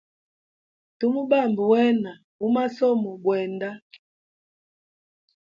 Tu 0.97 1.05
mubamba 1.13 1.63
wena 1.71 2.11
u 2.45 2.47
masomo 2.55 3.09
bwenda. 3.23 3.69